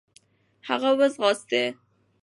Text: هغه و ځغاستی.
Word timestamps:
هغه 0.67 0.91
و 0.97 0.99
ځغاستی. 1.13 1.63